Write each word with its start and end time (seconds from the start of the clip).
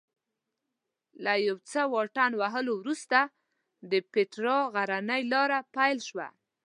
له 1.23 1.33
یو 1.47 1.57
څه 1.69 1.81
واټن 1.93 2.31
وهلو 2.41 2.73
وروسته 2.77 3.19
د 3.91 3.93
پیترا 4.11 4.57
غرنۍ 4.73 5.21
لاره 5.33 5.59
پیل 5.75 5.97
شوه. 6.09 6.27